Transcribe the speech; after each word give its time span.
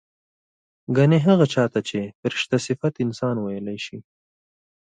ګنې 0.95 1.19
هغه 1.27 1.45
چا 1.53 1.65
ته 1.73 1.79
چې 1.89 1.99
فرشته 2.19 2.57
صفت 2.67 2.93
انسان 3.05 3.35
وييلی 3.39 3.77
شي 3.85 3.99